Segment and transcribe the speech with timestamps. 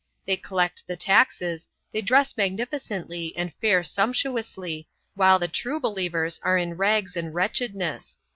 [0.25, 6.39] They collect the taxes, they dress magnificently and fare sump tuously, while the true believers
[6.41, 8.17] are in rags and wretchedness.